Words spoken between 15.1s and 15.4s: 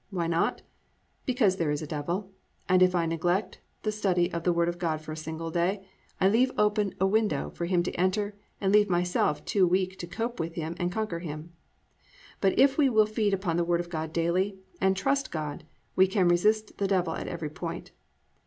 in